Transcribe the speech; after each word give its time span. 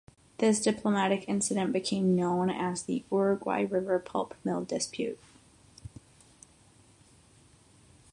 This 0.39 0.59
diplomatic 0.59 1.29
incident 1.29 1.71
became 1.73 2.15
known 2.15 2.49
as 2.49 2.81
the 2.81 3.03
"Uruguay 3.11 3.65
River 3.65 3.99
pulp 3.99 4.33
mill 4.43 4.63
dispute". 4.65 5.19